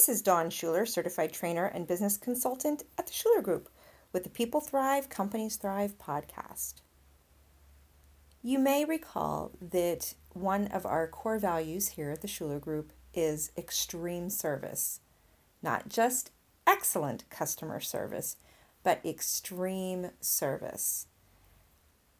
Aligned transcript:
This 0.00 0.08
is 0.08 0.22
Dawn 0.22 0.48
Shuler, 0.48 0.88
certified 0.88 1.30
trainer 1.30 1.66
and 1.66 1.86
business 1.86 2.16
consultant 2.16 2.84
at 2.96 3.06
the 3.06 3.12
Shuler 3.12 3.42
Group 3.42 3.68
with 4.14 4.24
the 4.24 4.30
People 4.30 4.62
Thrive, 4.62 5.10
Companies 5.10 5.56
Thrive 5.56 5.98
podcast. 5.98 6.76
You 8.42 8.58
may 8.58 8.86
recall 8.86 9.52
that 9.60 10.14
one 10.32 10.68
of 10.68 10.86
our 10.86 11.06
core 11.06 11.38
values 11.38 11.88
here 11.88 12.10
at 12.10 12.22
the 12.22 12.28
Shuler 12.28 12.58
Group 12.58 12.94
is 13.12 13.52
extreme 13.58 14.30
service. 14.30 15.00
Not 15.62 15.90
just 15.90 16.30
excellent 16.66 17.28
customer 17.28 17.78
service, 17.78 18.38
but 18.82 19.04
extreme 19.04 20.12
service. 20.18 21.08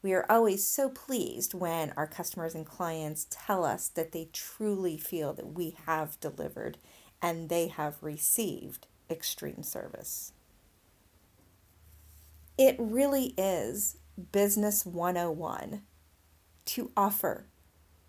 We 0.02 0.12
are 0.12 0.26
always 0.28 0.66
so 0.66 0.90
pleased 0.90 1.54
when 1.54 1.94
our 1.96 2.06
customers 2.06 2.54
and 2.54 2.66
clients 2.66 3.26
tell 3.30 3.64
us 3.64 3.88
that 3.88 4.12
they 4.12 4.28
truly 4.34 4.98
feel 4.98 5.32
that 5.32 5.54
we 5.54 5.78
have 5.86 6.20
delivered 6.20 6.76
and 7.22 7.48
they 7.48 7.68
have 7.68 8.02
received 8.02 8.86
extreme 9.10 9.62
service. 9.62 10.32
It 12.56 12.76
really 12.78 13.34
is 13.38 13.96
Business 14.32 14.84
101 14.84 15.82
to 16.66 16.90
offer 16.96 17.46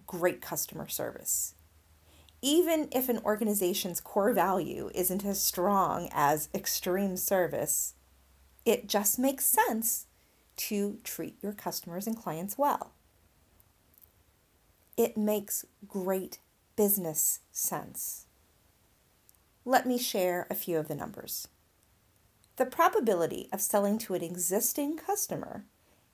great 0.06 0.42
customer 0.42 0.88
service. 0.88 1.56
Even 2.42 2.90
if 2.92 3.08
an 3.08 3.20
organization's 3.24 4.02
core 4.02 4.34
value 4.34 4.90
isn't 4.94 5.24
as 5.24 5.40
strong 5.40 6.10
as 6.12 6.50
extreme 6.54 7.16
service, 7.16 7.94
it 8.66 8.88
just 8.88 9.18
makes 9.18 9.46
sense 9.46 10.08
to 10.58 11.00
treat 11.04 11.38
your 11.42 11.54
customers 11.54 12.08
and 12.08 12.18
clients 12.18 12.58
well. 12.58 12.92
It 14.98 15.18
makes 15.18 15.66
great 15.88 16.40
business 16.76 17.40
sense. 17.52 18.26
Let 19.64 19.86
me 19.86 19.98
share 19.98 20.48
a 20.50 20.56
few 20.56 20.78
of 20.80 20.88
the 20.88 20.96
numbers. 20.96 21.48
The 22.58 22.66
probability 22.66 23.48
of 23.54 23.62
selling 23.62 23.98
to 24.00 24.16
an 24.16 24.24
existing 24.24 24.98
customer 24.98 25.66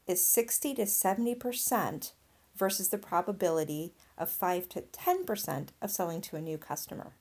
is 0.05 0.25
60 0.25 0.75
to 0.75 0.83
70% 0.83 2.11
versus 2.55 2.89
the 2.89 2.97
probability 2.97 3.93
of 4.17 4.29
5 4.29 4.69
to 4.69 4.81
10% 4.81 5.69
of 5.81 5.91
selling 5.91 6.21
to 6.21 6.35
a 6.35 6.41
new 6.41 6.57
customer. 6.57 7.13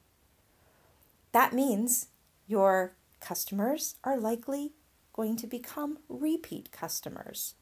That 1.32 1.52
means 1.52 2.08
your 2.46 2.94
customers 3.20 3.96
are 4.02 4.18
likely 4.18 4.72
going 5.12 5.36
to 5.36 5.46
become 5.46 5.98
repeat 6.08 6.72
customers. 6.72 7.54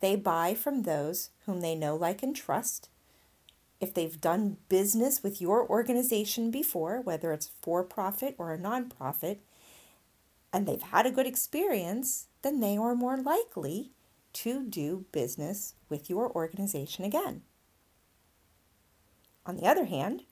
They 0.00 0.16
buy 0.16 0.54
from 0.54 0.82
those 0.82 1.30
whom 1.46 1.60
they 1.60 1.74
know, 1.74 1.96
like, 1.96 2.22
and 2.22 2.34
trust 2.34 2.88
if 3.80 3.94
they've 3.94 4.20
done 4.20 4.58
business 4.68 5.22
with 5.22 5.40
your 5.40 5.66
organization 5.66 6.50
before, 6.50 7.00
whether 7.00 7.32
it's 7.32 7.50
for 7.62 7.82
profit 7.82 8.34
or 8.38 8.52
a 8.52 8.58
nonprofit, 8.58 9.38
and 10.52 10.66
they've 10.66 10.82
had 10.82 11.06
a 11.06 11.10
good 11.10 11.26
experience, 11.26 12.26
then 12.42 12.60
they 12.60 12.76
are 12.76 12.94
more 12.94 13.16
likely 13.16 13.92
to 14.32 14.64
do 14.64 15.06
business 15.12 15.74
with 15.88 16.10
your 16.10 16.30
organization 16.32 17.04
again. 17.04 17.42
On 19.46 19.56
the 19.56 19.66
other 19.66 19.86
hand, 19.86 20.24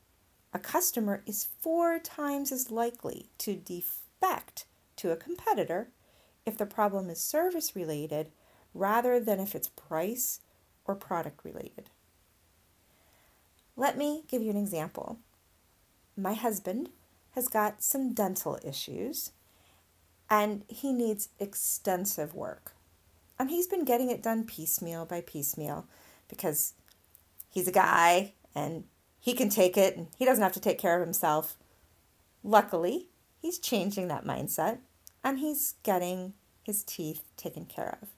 a 0.53 0.59
customer 0.59 1.23
is 1.27 1.49
four 1.59 1.99
times 1.99 2.53
as 2.53 2.71
likely 2.71 3.31
to 3.39 3.55
defect 3.55 4.67
to 4.97 5.11
a 5.11 5.17
competitor 5.17 5.91
if 6.47 6.57
the 6.57 6.67
problem 6.67 7.11
is 7.11 7.21
service 7.21 7.75
related 7.75 8.31
rather 8.75 9.21
than 9.21 9.41
if 9.41 9.55
it's 9.55 9.69
price 9.69 10.41
or 10.85 10.95
product 10.95 11.45
related. 11.45 11.91
Let 13.79 13.97
me 13.97 14.25
give 14.27 14.43
you 14.43 14.51
an 14.51 14.57
example. 14.57 15.21
My 16.17 16.35
husband 16.35 16.89
has 17.37 17.47
got 17.47 17.81
some 17.81 18.13
dental 18.13 18.59
issues 18.65 19.31
and 20.29 20.65
he 20.67 20.93
needs 20.93 21.29
extensive 21.39 22.35
work. 22.35 22.75
And 23.39 23.51
he's 23.51 23.69
been 23.69 23.85
getting 23.85 24.11
it 24.11 24.21
done 24.21 24.45
piecemeal 24.45 25.07
by 25.07 25.21
piecemeal 25.21 25.87
because 26.29 26.75
he's 27.49 27.69
a 27.69 27.73
guy 27.73 28.33
and 28.53 28.83
he 29.21 29.33
can 29.33 29.49
take 29.49 29.77
it 29.77 29.97
and 29.97 30.09
he 30.19 30.25
doesn't 30.25 30.43
have 30.43 30.53
to 30.55 30.61
take 30.61 30.81
care 30.81 30.97
of 30.97 31.07
himself. 31.07 31.57
Luckily, 32.43 33.07
he's 33.41 33.61
changing 33.61 34.09
that 34.09 34.25
mindset 34.25 34.79
and 35.23 35.39
he's 35.39 35.75
getting 35.85 36.33
his 36.65 36.83
teeth 36.83 37.23
taken 37.37 37.65
care 37.65 37.97
of. 38.03 38.09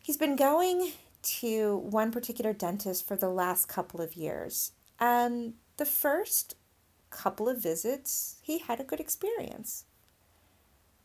He's 0.00 0.18
been 0.18 0.36
going 0.36 0.92
to 1.22 1.76
one 1.78 2.10
particular 2.10 2.52
dentist 2.52 3.06
for 3.06 3.16
the 3.16 3.28
last 3.28 3.66
couple 3.66 4.00
of 4.00 4.14
years. 4.14 4.72
And 4.98 5.54
the 5.76 5.84
first 5.84 6.56
couple 7.10 7.48
of 7.48 7.62
visits, 7.62 8.36
he 8.42 8.58
had 8.58 8.80
a 8.80 8.84
good 8.84 9.00
experience. 9.00 9.84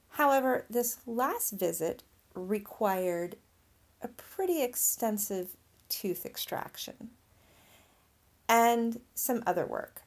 However, 0.10 0.66
this 0.70 1.00
last 1.06 1.52
visit 1.52 2.04
required 2.34 3.38
a 4.02 4.08
pretty 4.08 4.62
extensive 4.62 5.58
tooth 5.90 6.26
extraction 6.26 7.10
and 8.48 9.02
some 9.14 9.44
other 9.46 9.66
work. 9.66 10.04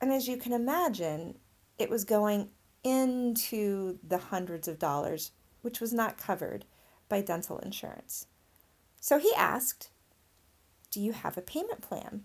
And 0.00 0.12
as 0.12 0.28
you 0.28 0.36
can 0.36 0.52
imagine, 0.52 1.38
it 1.78 1.90
was 1.90 2.04
going 2.04 2.50
into 2.84 3.98
the 4.06 4.18
hundreds 4.18 4.68
of 4.68 4.78
dollars, 4.78 5.32
which 5.62 5.80
was 5.80 5.92
not 5.92 6.18
covered 6.18 6.64
by 7.08 7.20
dental 7.20 7.58
insurance. 7.58 8.26
So 9.00 9.18
he 9.18 9.32
asked, 9.36 9.90
Do 10.90 11.00
you 11.00 11.12
have 11.12 11.36
a 11.36 11.42
payment 11.42 11.82
plan? 11.82 12.24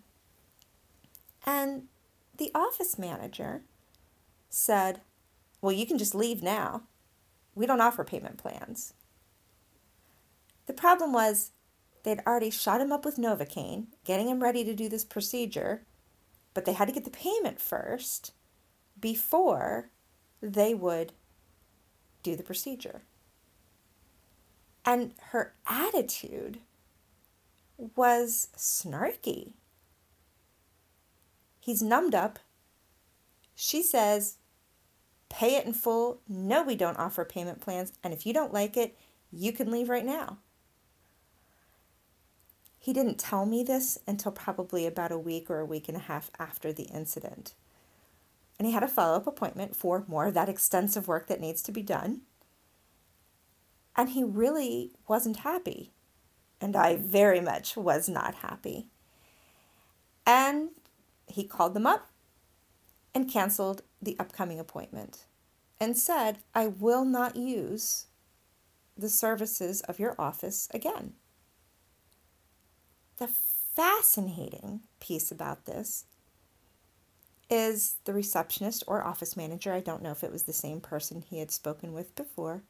And 1.45 1.83
the 2.37 2.51
office 2.55 2.97
manager 2.97 3.63
said, 4.49 5.01
Well, 5.61 5.71
you 5.71 5.85
can 5.85 5.97
just 5.97 6.15
leave 6.15 6.41
now. 6.41 6.83
We 7.55 7.65
don't 7.65 7.81
offer 7.81 8.03
payment 8.03 8.37
plans. 8.37 8.93
The 10.65 10.73
problem 10.73 11.13
was 11.13 11.51
they'd 12.03 12.21
already 12.25 12.49
shot 12.49 12.81
him 12.81 12.91
up 12.91 13.05
with 13.05 13.17
Novocaine, 13.17 13.87
getting 14.05 14.27
him 14.27 14.41
ready 14.41 14.63
to 14.63 14.73
do 14.73 14.89
this 14.89 15.05
procedure, 15.05 15.85
but 16.53 16.65
they 16.65 16.73
had 16.73 16.87
to 16.87 16.93
get 16.93 17.05
the 17.05 17.11
payment 17.11 17.59
first 17.59 18.31
before 18.99 19.89
they 20.41 20.73
would 20.73 21.13
do 22.21 22.35
the 22.35 22.43
procedure. 22.43 23.03
And 24.85 25.13
her 25.29 25.53
attitude 25.67 26.59
was 27.95 28.49
snarky. 28.57 29.53
He's 31.59 31.81
numbed 31.81 32.13
up. 32.13 32.39
She 33.55 33.81
says, 33.81 34.37
pay 35.29 35.55
it 35.55 35.65
in 35.65 35.73
full. 35.73 36.19
No, 36.27 36.63
we 36.63 36.75
don't 36.75 36.99
offer 36.99 37.23
payment 37.23 37.61
plans. 37.61 37.93
And 38.03 38.13
if 38.13 38.25
you 38.25 38.33
don't 38.33 38.53
like 38.53 38.75
it, 38.75 38.97
you 39.31 39.51
can 39.53 39.71
leave 39.71 39.89
right 39.89 40.05
now. 40.05 40.37
He 42.77 42.91
didn't 42.91 43.17
tell 43.17 43.45
me 43.45 43.63
this 43.63 43.97
until 44.05 44.33
probably 44.33 44.85
about 44.85 45.13
a 45.13 45.17
week 45.17 45.49
or 45.49 45.59
a 45.59 45.65
week 45.65 45.87
and 45.87 45.95
a 45.95 46.01
half 46.01 46.29
after 46.37 46.73
the 46.73 46.83
incident. 46.83 47.53
And 48.59 48.67
he 48.67 48.73
had 48.73 48.83
a 48.83 48.89
follow 48.89 49.15
up 49.15 49.25
appointment 49.25 49.75
for 49.75 50.03
more 50.07 50.27
of 50.27 50.33
that 50.33 50.49
extensive 50.49 51.07
work 51.07 51.27
that 51.27 51.39
needs 51.39 51.61
to 51.63 51.71
be 51.71 51.81
done. 51.81 52.21
And 53.95 54.09
he 54.09 54.23
really 54.23 54.91
wasn't 55.07 55.37
happy. 55.37 55.91
And 56.59 56.75
I 56.75 56.95
very 56.95 57.41
much 57.41 57.75
was 57.77 58.09
not 58.09 58.35
happy. 58.35 58.87
And 60.25 60.69
he 61.27 61.43
called 61.43 61.73
them 61.73 61.85
up 61.85 62.09
and 63.13 63.29
canceled 63.29 63.81
the 64.01 64.15
upcoming 64.19 64.59
appointment 64.59 65.25
and 65.79 65.97
said, 65.97 66.39
I 66.55 66.67
will 66.67 67.05
not 67.05 67.35
use 67.35 68.05
the 68.97 69.09
services 69.09 69.81
of 69.81 69.99
your 69.99 70.15
office 70.17 70.69
again. 70.73 71.13
The 73.17 73.29
fascinating 73.75 74.81
piece 74.99 75.31
about 75.31 75.65
this 75.65 76.05
is 77.49 77.97
the 78.05 78.13
receptionist 78.13 78.83
or 78.87 79.03
office 79.03 79.35
manager. 79.35 79.73
I 79.73 79.79
don't 79.79 80.01
know 80.01 80.11
if 80.11 80.23
it 80.23 80.31
was 80.31 80.43
the 80.43 80.53
same 80.53 80.81
person 80.81 81.21
he 81.21 81.39
had 81.39 81.51
spoken 81.51 81.93
with 81.93 82.15
before 82.15 82.63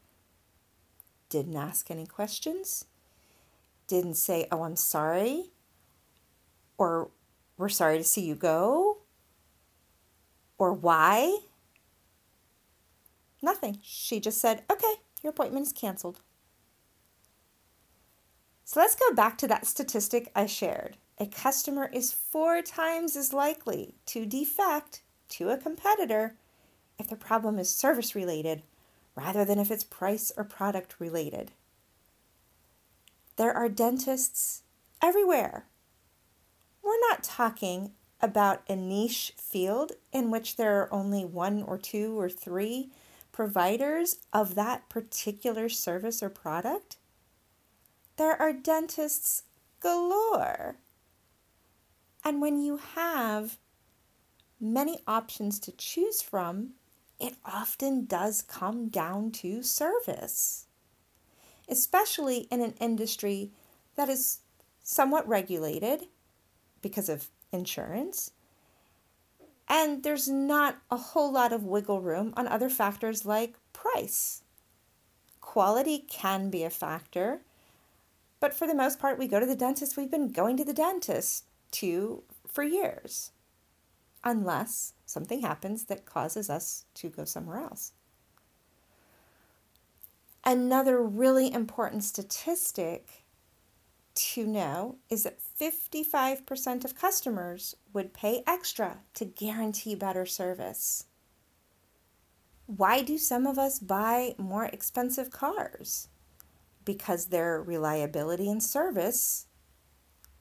didn't 1.28 1.56
ask 1.56 1.90
any 1.90 2.06
questions, 2.06 2.86
didn't 3.86 4.14
say, 4.14 4.46
Oh, 4.50 4.62
I'm 4.62 4.76
sorry, 4.76 5.50
or 6.78 7.10
We're 7.56 7.68
sorry 7.68 7.98
to 7.98 8.04
see 8.04 8.22
you 8.22 8.34
go, 8.34 8.98
or 10.58 10.72
why. 10.72 11.38
Nothing. 13.42 13.78
She 13.82 14.20
just 14.20 14.40
said, 14.40 14.62
Okay, 14.70 14.94
your 15.22 15.30
appointment 15.30 15.66
is 15.66 15.72
canceled. 15.72 16.20
So 18.64 18.80
let's 18.80 18.94
go 18.94 19.14
back 19.14 19.36
to 19.38 19.46
that 19.48 19.66
statistic 19.66 20.32
I 20.34 20.46
shared. 20.46 20.96
A 21.18 21.26
customer 21.26 21.88
is 21.92 22.12
four 22.12 22.62
times 22.62 23.14
as 23.16 23.32
likely 23.32 23.94
to 24.06 24.26
defect 24.26 25.02
to 25.28 25.50
a 25.50 25.58
competitor 25.58 26.34
if 26.98 27.08
the 27.08 27.16
problem 27.16 27.58
is 27.58 27.72
service 27.72 28.14
related 28.14 28.62
rather 29.14 29.44
than 29.44 29.58
if 29.58 29.70
it's 29.70 29.84
price 29.84 30.32
or 30.36 30.44
product 30.44 30.96
related. 30.98 31.52
There 33.36 33.52
are 33.52 33.68
dentists 33.68 34.62
everywhere. 35.02 35.66
We're 36.82 37.00
not 37.10 37.22
talking 37.22 37.92
about 38.20 38.62
a 38.68 38.76
niche 38.76 39.32
field 39.36 39.92
in 40.12 40.30
which 40.30 40.56
there 40.56 40.80
are 40.80 40.92
only 40.92 41.24
one 41.24 41.62
or 41.62 41.78
two 41.78 42.18
or 42.18 42.28
three 42.28 42.90
providers 43.34 44.18
of 44.32 44.54
that 44.54 44.88
particular 44.88 45.68
service 45.68 46.22
or 46.22 46.30
product, 46.30 46.96
there 48.16 48.40
are 48.40 48.52
dentists 48.52 49.42
galore. 49.80 50.76
And 52.24 52.40
when 52.40 52.60
you 52.62 52.76
have 52.94 53.58
many 54.60 55.00
options 55.08 55.58
to 55.58 55.72
choose 55.72 56.22
from, 56.22 56.74
it 57.18 57.34
often 57.44 58.06
does 58.06 58.42
come 58.42 58.88
down 58.88 59.30
to 59.30 59.62
service, 59.62 60.66
especially 61.68 62.48
in 62.50 62.60
an 62.60 62.74
industry 62.80 63.52
that 63.96 64.08
is 64.08 64.40
somewhat 64.82 65.26
regulated 65.28 66.08
because 66.82 67.08
of 67.08 67.28
insurance. 67.52 68.32
And 69.68 70.02
there's 70.02 70.28
not 70.28 70.78
a 70.90 70.96
whole 70.96 71.32
lot 71.32 71.52
of 71.52 71.64
wiggle 71.64 72.02
room 72.02 72.34
on 72.36 72.46
other 72.46 72.68
factors 72.68 73.24
like 73.24 73.54
price. 73.72 74.42
Quality 75.40 76.04
can 76.08 76.50
be 76.50 76.64
a 76.64 76.70
factor, 76.70 77.40
but 78.40 78.52
for 78.52 78.66
the 78.66 78.74
most 78.74 78.98
part, 78.98 79.18
we 79.18 79.26
go 79.26 79.40
to 79.40 79.46
the 79.46 79.56
dentist. 79.56 79.96
We've 79.96 80.10
been 80.10 80.28
going 80.28 80.56
to 80.58 80.64
the 80.64 80.74
dentist 80.74 81.44
to 81.72 82.22
for 82.46 82.62
years, 82.62 83.30
unless 84.22 84.92
something 85.14 85.40
happens 85.40 85.84
that 85.84 86.04
causes 86.04 86.50
us 86.50 86.84
to 86.94 87.08
go 87.08 87.24
somewhere 87.24 87.60
else. 87.60 87.92
Another 90.44 91.02
really 91.02 91.50
important 91.50 92.04
statistic 92.04 93.24
to 94.14 94.46
know 94.46 94.96
is 95.08 95.22
that 95.22 95.38
55% 95.58 96.84
of 96.84 96.94
customers 96.94 97.74
would 97.92 98.12
pay 98.12 98.42
extra 98.46 98.98
to 99.14 99.24
guarantee 99.24 99.94
better 99.94 100.26
service. 100.26 101.06
Why 102.66 103.02
do 103.02 103.16
some 103.16 103.46
of 103.46 103.58
us 103.58 103.78
buy 103.78 104.34
more 104.36 104.66
expensive 104.66 105.30
cars? 105.30 106.08
Because 106.84 107.26
their 107.26 107.62
reliability 107.62 108.50
and 108.50 108.62
service 108.62 109.46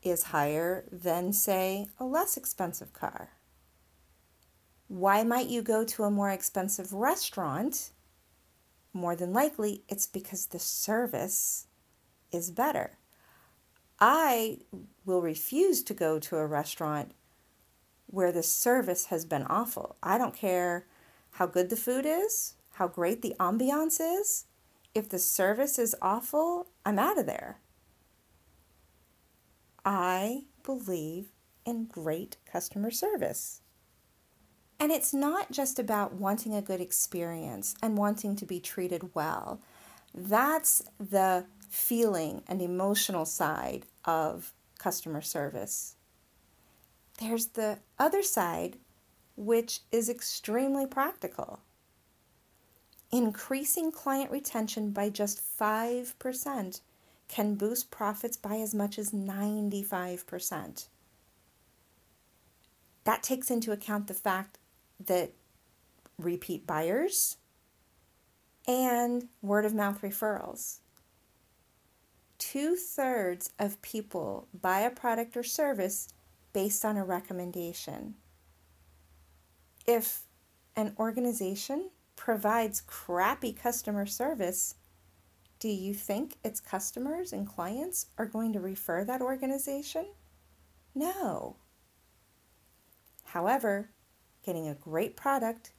is 0.01 0.23
higher 0.23 0.85
than, 0.91 1.31
say, 1.31 1.87
a 1.99 2.05
less 2.05 2.35
expensive 2.35 2.91
car. 2.91 3.29
Why 4.93 5.23
might 5.23 5.47
you 5.47 5.63
go 5.63 5.83
to 5.83 6.03
a 6.03 6.11
more 6.11 6.29
expensive 6.29 6.93
restaurant? 6.93 7.89
More 8.93 9.15
than 9.15 9.33
likely, 9.33 9.81
it's 9.89 10.05
because 10.05 10.45
the 10.45 10.59
service 10.59 11.65
is 12.31 12.51
better. 12.51 12.99
I 13.99 14.59
will 15.03 15.23
refuse 15.23 15.81
to 15.81 15.95
go 15.95 16.19
to 16.19 16.37
a 16.37 16.45
restaurant 16.45 17.13
where 18.05 18.31
the 18.31 18.43
service 18.43 19.05
has 19.05 19.25
been 19.25 19.47
awful. 19.49 19.95
I 20.03 20.19
don't 20.19 20.35
care 20.35 20.85
how 21.31 21.47
good 21.47 21.71
the 21.71 21.75
food 21.75 22.05
is, 22.05 22.53
how 22.73 22.87
great 22.87 23.23
the 23.23 23.35
ambiance 23.39 23.99
is. 23.99 24.45
If 24.93 25.09
the 25.09 25.17
service 25.17 25.79
is 25.79 25.95
awful, 26.03 26.67
I'm 26.85 26.99
out 26.99 27.17
of 27.17 27.25
there. 27.25 27.57
I 29.83 30.43
believe 30.63 31.29
in 31.65 31.85
great 31.85 32.37
customer 32.45 32.91
service. 32.91 33.62
And 34.79 34.91
it's 34.91 35.13
not 35.13 35.51
just 35.51 35.79
about 35.79 36.13
wanting 36.13 36.53
a 36.53 36.61
good 36.61 36.81
experience 36.81 37.75
and 37.81 37.97
wanting 37.97 38.35
to 38.35 38.45
be 38.45 38.59
treated 38.59 39.15
well. 39.15 39.61
That's 40.13 40.83
the 40.99 41.45
feeling 41.69 42.43
and 42.47 42.61
emotional 42.61 43.25
side 43.25 43.85
of 44.05 44.53
customer 44.77 45.21
service. 45.21 45.95
There's 47.19 47.47
the 47.47 47.79
other 47.97 48.21
side, 48.21 48.77
which 49.35 49.79
is 49.91 50.09
extremely 50.09 50.85
practical. 50.85 51.59
Increasing 53.11 53.91
client 53.91 54.31
retention 54.31 54.91
by 54.91 55.09
just 55.09 55.41
5% 55.59 56.81
can 57.27 57.55
boost 57.55 57.91
profits 57.91 58.37
by 58.37 58.57
as 58.57 58.75
much 58.75 58.99
as 58.99 59.11
95%. 59.11 60.87
That 63.03 63.23
takes 63.23 63.51
into 63.51 63.71
account 63.71 64.07
the 64.07 64.13
fact 64.13 64.59
that 65.07 65.31
repeat 66.17 66.67
buyers 66.67 67.37
and 68.67 69.27
word 69.41 69.65
of 69.65 69.73
mouth 69.73 70.01
referrals 70.01 70.79
two 72.43 72.75
thirds 72.75 73.51
of 73.57 73.81
people 73.81 74.49
buy 74.53 74.81
a 74.81 74.89
product 74.89 75.37
or 75.37 75.43
service 75.43 76.09
based 76.51 76.83
on 76.83 76.97
a 76.97 77.05
recommendation. 77.05 78.15
If 79.87 80.23
an 80.75 80.93
organization 80.99 81.89
provides 82.17 82.81
crappy 82.81 83.53
customer 83.53 84.05
service, 84.05 84.75
do 85.59 85.69
you 85.69 85.93
think 85.93 86.35
its 86.43 86.59
customers 86.59 87.31
and 87.31 87.47
clients 87.47 88.07
are 88.17 88.25
going 88.25 88.51
to 88.51 88.59
refer 88.59 89.05
that 89.05 89.21
organization? 89.21 90.07
No. 90.93 91.55
However, 93.23 93.89
getting 94.43 94.67
a 94.67 94.75
great 94.75 95.15
product 95.15 95.71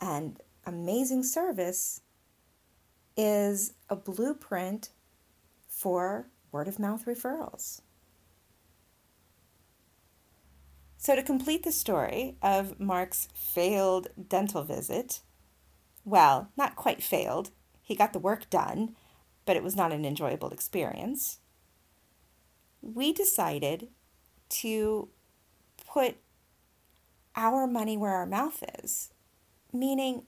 and 0.00 0.40
amazing 0.64 1.22
service 1.22 2.00
is 3.16 3.72
a 3.88 3.96
blueprint 3.96 4.90
for 5.66 6.28
word 6.52 6.68
of 6.68 6.78
mouth 6.78 7.06
referrals. 7.06 7.80
So, 10.98 11.14
to 11.14 11.22
complete 11.22 11.62
the 11.62 11.72
story 11.72 12.36
of 12.42 12.80
Mark's 12.80 13.28
failed 13.32 14.08
dental 14.28 14.64
visit, 14.64 15.20
well, 16.04 16.50
not 16.56 16.76
quite 16.76 17.02
failed, 17.02 17.50
he 17.82 17.94
got 17.94 18.12
the 18.12 18.18
work 18.18 18.50
done, 18.50 18.96
but 19.44 19.56
it 19.56 19.62
was 19.62 19.76
not 19.76 19.92
an 19.92 20.04
enjoyable 20.04 20.50
experience. 20.50 21.38
We 22.82 23.12
decided 23.12 23.88
to 24.48 25.08
put 25.86 26.16
our 27.36 27.66
money 27.66 27.96
where 27.96 28.14
our 28.14 28.26
mouth 28.26 28.64
is, 28.82 29.10
meaning 29.72 30.22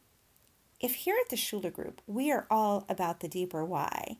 if 0.81 0.95
here 0.95 1.17
at 1.21 1.31
the 1.31 1.37
Shuler 1.37 1.73
Group 1.73 2.01
we 2.07 2.31
are 2.31 2.47
all 2.51 2.85
about 2.89 3.21
the 3.21 3.29
deeper 3.29 3.65
why, 3.65 4.19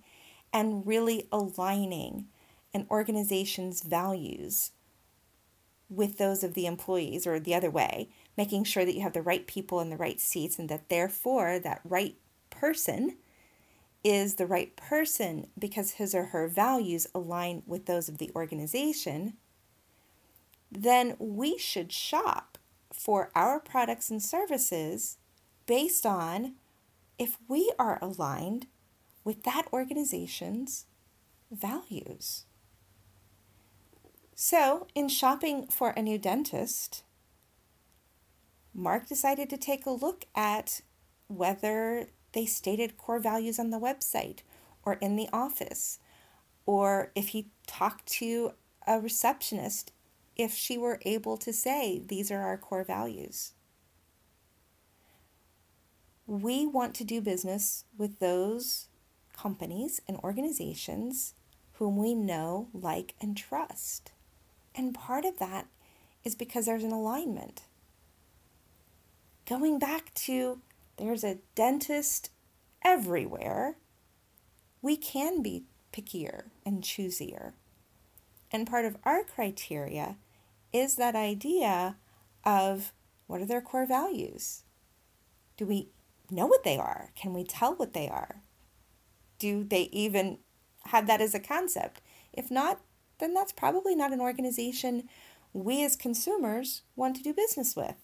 and 0.53 0.87
really 0.87 1.29
aligning 1.31 2.27
an 2.75 2.87
organization's 2.91 3.83
values 3.83 4.73
with 5.91 6.19
those 6.19 6.43
of 6.43 6.55
the 6.55 6.67
employees 6.67 7.27
or 7.27 7.39
the 7.39 7.55
other 7.55 7.71
way, 7.71 8.09
making 8.37 8.65
sure 8.65 8.85
that 8.85 8.95
you 8.95 9.03
have 9.03 9.13
the 9.13 9.23
right 9.23 9.47
people 9.47 9.81
in 9.81 9.91
the 9.91 9.97
right 9.97 10.21
seats 10.21 10.59
and 10.59 10.69
that 10.69 10.89
therefore 10.89 11.59
that 11.59 11.81
right 11.85 12.17
person 12.51 13.17
is 14.05 14.35
the 14.35 14.47
right 14.47 14.75
person 14.77 15.49
because 15.59 15.93
his 15.93 16.15
or 16.15 16.27
her 16.27 16.49
values 16.49 17.07
align 17.15 17.63
with 17.67 17.87
those 17.87 18.09
of 18.09 18.19
the 18.19 18.31
organization, 18.35 19.35
then 20.71 21.15
we 21.19 21.59
should 21.59 21.93
shop 21.93 22.48
for 22.93 23.31
our 23.35 23.61
products 23.61 24.11
and 24.11 24.23
services 24.23 25.19
based 25.67 26.07
on 26.07 26.55
if 27.19 27.39
we 27.49 27.73
are 27.79 27.99
aligned 28.01 28.67
with 29.25 29.43
that 29.45 29.67
organization's 29.73 30.87
values. 31.51 32.45
So, 34.35 34.87
in 34.95 35.09
shopping 35.09 35.67
for 35.67 35.91
a 35.91 36.03
new 36.03 36.17
dentist, 36.17 37.03
Mark 38.73 39.09
decided 39.09 39.51
to 39.51 39.57
take 39.57 39.85
a 39.85 39.91
look 39.91 40.27
at 40.35 40.81
whether 41.27 42.07
they 42.33 42.47
stated 42.47 42.97
core 42.97 43.19
values 43.19 43.59
on 43.59 43.71
the 43.71 43.81
website 43.81 44.41
or 44.85 44.95
in 44.95 45.17
the 45.17 45.29
office, 45.33 45.99
or 46.67 47.11
if 47.15 47.29
he 47.29 47.51
talked 47.67 48.07
to 48.07 48.53
a 48.87 49.01
receptionist, 49.01 49.93
if 50.39 50.55
she 50.55 50.79
were 50.79 51.01
able 51.03 51.37
to 51.37 51.53
say, 51.53 52.01
These 52.07 52.31
are 52.31 52.41
our 52.41 52.57
core 52.57 52.85
values. 52.85 53.53
We 56.27 56.67
want 56.67 56.95
to 56.97 57.05
do 57.05 57.21
business 57.21 57.85
with 57.97 58.21
those 58.21 58.89
companies 59.33 60.01
and 60.07 60.19
organizations 60.19 61.35
whom 61.75 61.97
we 61.97 62.15
know, 62.15 62.69
like, 62.73 63.15
and 63.21 63.37
trust. 63.37 64.13
And 64.75 64.95
part 64.95 65.25
of 65.25 65.39
that 65.39 65.67
is 66.25 66.35
because 66.35 66.67
there's 66.67 66.85
an 66.85 66.93
alignment. 66.93 67.63
Going 69.47 69.79
back 69.79 70.13
to 70.15 70.61
there's 70.99 71.25
a 71.25 71.39
dentist 71.55 72.31
everywhere, 72.85 73.77
we 74.83 74.97
can 74.97 75.43
be 75.43 75.65
pickier 75.93 76.51
and 76.67 76.83
choosier. 76.83 77.53
And 78.51 78.67
part 78.67 78.85
of 78.85 78.97
our 79.05 79.23
criteria 79.23 80.17
is 80.73 80.97
that 80.97 81.15
idea 81.15 81.97
of 82.45 82.93
what 83.27 83.41
are 83.41 83.47
their 83.47 83.61
core 83.61 83.87
values? 83.87 84.65
Do 85.57 85.67
we 85.67 85.89
know 86.31 86.47
what 86.47 86.65
they 86.65 86.79
are? 86.79 87.11
Can 87.15 87.33
we 87.35 87.45
tell 87.45 87.75
what 87.75 87.93
they 87.93 88.09
are? 88.09 88.43
do 89.39 89.65
they 89.65 89.83
even 89.93 90.39
have 90.87 91.07
that 91.07 91.21
as 91.21 91.35
a 91.35 91.41
concept? 91.41 92.01
If 92.33 92.51
not, 92.51 92.81
then 93.19 93.35
that's 93.35 93.53
probably 93.53 93.95
not 93.95 94.13
an 94.13 94.21
organization 94.21 95.09
we 95.53 95.85
as 95.85 95.97
consumers 95.97 96.83
want 96.95 97.17
to 97.17 97.23
do 97.23 97.33
business 97.33 97.75
with. 97.75 97.97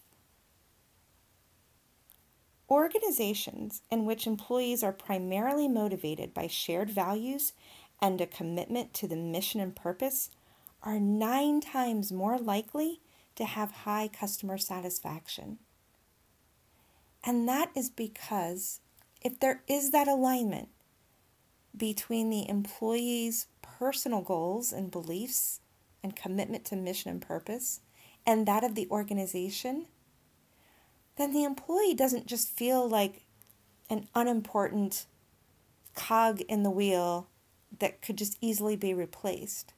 Organizations 2.70 3.82
in 3.90 4.06
which 4.06 4.26
employees 4.26 4.82
are 4.82 4.92
primarily 4.92 5.68
motivated 5.68 6.32
by 6.32 6.46
shared 6.46 6.90
values 6.90 7.52
and 8.00 8.20
a 8.20 8.26
commitment 8.26 8.94
to 8.94 9.06
the 9.06 9.16
mission 9.16 9.60
and 9.60 9.76
purpose 9.76 10.30
are 10.84 11.00
nine 11.00 11.60
times 11.60 12.12
more 12.12 12.38
likely 12.38 13.00
to 13.34 13.44
have 13.44 13.70
high 13.70 14.08
customer 14.08 14.58
satisfaction. 14.58 15.58
And 17.24 17.48
that 17.48 17.70
is 17.74 17.90
because 17.90 18.80
if 19.22 19.40
there 19.40 19.62
is 19.66 19.90
that 19.90 20.06
alignment 20.06 20.68
between 21.76 22.30
the 22.30 22.48
employee's 22.48 23.46
personal 23.62 24.20
goals 24.20 24.72
and 24.72 24.90
beliefs 24.90 25.60
and 26.02 26.14
commitment 26.14 26.64
to 26.66 26.76
mission 26.76 27.10
and 27.10 27.20
purpose 27.20 27.80
and 28.26 28.46
that 28.46 28.62
of 28.62 28.74
the 28.74 28.86
organization, 28.90 29.86
then 31.16 31.32
the 31.32 31.44
employee 31.44 31.94
doesn't 31.94 32.26
just 32.26 32.48
feel 32.48 32.88
like 32.88 33.24
an 33.90 34.08
unimportant 34.14 35.06
cog 35.94 36.40
in 36.42 36.62
the 36.62 36.70
wheel 36.70 37.28
that 37.78 38.02
could 38.02 38.16
just 38.16 38.36
easily 38.40 38.76
be 38.76 38.94
replaced. 38.94 39.73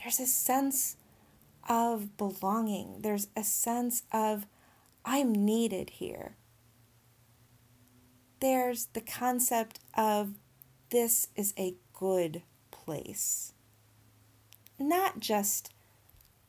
There's 0.00 0.20
a 0.20 0.26
sense 0.26 0.96
of 1.68 2.16
belonging, 2.16 3.00
there's 3.00 3.28
a 3.36 3.42
sense 3.42 4.04
of, 4.12 4.46
I'm 5.04 5.32
needed 5.32 5.90
here. 5.90 6.36
There's 8.40 8.86
the 8.86 9.00
concept 9.00 9.80
of, 9.94 10.34
this 10.90 11.28
is 11.34 11.52
a 11.58 11.74
good 11.92 12.42
place. 12.70 13.52
Not 14.78 15.20
just, 15.20 15.72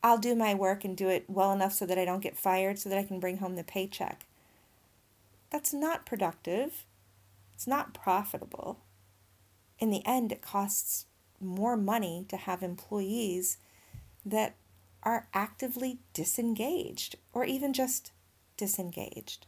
I'll 0.02 0.18
do 0.18 0.36
my 0.36 0.54
work 0.54 0.84
and 0.84 0.96
do 0.96 1.08
it 1.08 1.24
well 1.28 1.52
enough 1.52 1.72
so 1.72 1.86
that 1.86 1.98
I 1.98 2.04
don't 2.04 2.22
get 2.22 2.36
fired 2.36 2.78
so 2.78 2.88
that 2.88 2.98
I 2.98 3.02
can 3.02 3.18
bring 3.18 3.38
home 3.38 3.56
the 3.56 3.64
paycheck. 3.64 4.26
That's 5.50 5.72
not 5.72 6.06
productive. 6.06 6.84
It's 7.54 7.66
not 7.66 7.94
profitable. 7.94 8.78
In 9.78 9.90
the 9.90 10.06
end, 10.06 10.30
it 10.30 10.42
costs 10.42 11.06
more 11.40 11.76
money 11.76 12.26
to 12.28 12.36
have 12.36 12.62
employees 12.62 13.58
that 14.24 14.56
are 15.02 15.28
actively 15.32 15.98
disengaged 16.12 17.16
or 17.32 17.44
even 17.44 17.72
just 17.72 18.12
disengaged. 18.56 19.46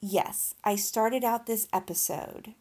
Yes, 0.00 0.54
I 0.64 0.76
started 0.76 1.24
out 1.24 1.46
this 1.46 1.68
episode 1.72 2.54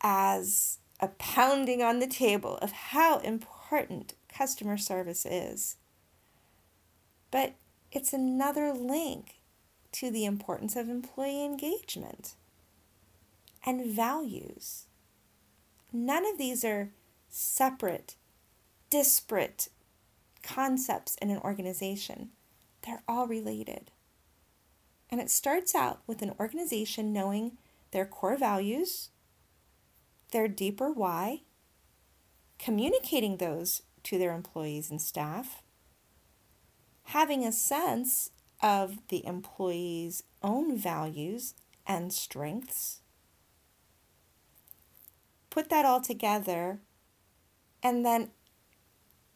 as 0.00 0.78
a 1.00 1.08
pounding 1.08 1.82
on 1.82 1.98
the 1.98 2.06
table 2.06 2.56
of 2.58 2.70
how 2.70 3.18
important 3.18 4.14
customer 4.32 4.76
service 4.76 5.26
is. 5.26 5.76
But 7.30 7.54
it's 7.90 8.12
another 8.12 8.72
link 8.72 9.40
to 9.92 10.10
the 10.10 10.24
importance 10.24 10.76
of 10.76 10.88
employee 10.88 11.44
engagement 11.44 12.34
and 13.64 13.84
values. 13.84 14.86
None 15.98 16.26
of 16.26 16.36
these 16.36 16.62
are 16.62 16.90
separate, 17.30 18.16
disparate 18.90 19.70
concepts 20.42 21.16
in 21.22 21.30
an 21.30 21.38
organization. 21.38 22.32
They're 22.82 23.02
all 23.08 23.26
related. 23.26 23.90
And 25.08 25.22
it 25.22 25.30
starts 25.30 25.74
out 25.74 26.00
with 26.06 26.20
an 26.20 26.34
organization 26.38 27.14
knowing 27.14 27.56
their 27.92 28.04
core 28.04 28.36
values, 28.36 29.08
their 30.32 30.48
deeper 30.48 30.92
why, 30.92 31.44
communicating 32.58 33.38
those 33.38 33.80
to 34.02 34.18
their 34.18 34.34
employees 34.34 34.90
and 34.90 35.00
staff, 35.00 35.62
having 37.04 37.42
a 37.42 37.52
sense 37.52 38.32
of 38.62 38.98
the 39.08 39.24
employee's 39.24 40.24
own 40.42 40.76
values 40.76 41.54
and 41.86 42.12
strengths. 42.12 43.00
Put 45.56 45.70
that 45.70 45.86
all 45.86 46.02
together 46.02 46.80
and 47.82 48.04
then 48.04 48.28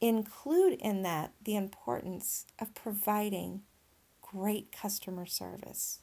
include 0.03 0.75
in 0.75 1.01
that 1.01 1.33
the 1.43 1.57
importance 1.57 2.45
of 2.59 2.75
providing 2.75 3.63
great 4.21 4.71
customer 4.71 5.25
service. 5.25 6.01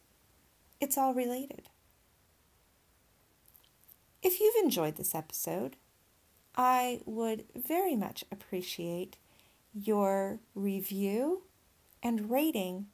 It's 0.81 0.97
all 0.97 1.13
related. 1.13 1.69
If 4.23 4.39
you've 4.39 4.55
enjoyed 4.63 4.95
this 4.95 5.13
episode, 5.13 5.75
I 6.55 7.01
would 7.05 7.45
very 7.55 7.95
much 7.95 8.25
appreciate 8.31 9.17
your 9.71 10.39
review 10.55 11.43
and 12.01 12.31
rating 12.31 12.87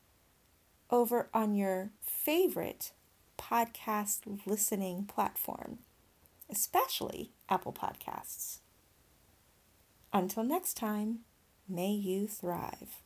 over 0.89 1.29
on 1.33 1.55
your 1.55 1.91
favorite 2.01 2.91
podcast 3.37 4.41
listening 4.45 5.05
platform, 5.05 5.79
especially 6.53 7.31
Apple 7.49 7.73
Podcasts. 7.73 8.59
Until 10.13 10.43
next 10.43 10.75
time, 10.75 11.21
may 11.67 11.91
you 11.91 12.27
thrive. 12.27 13.01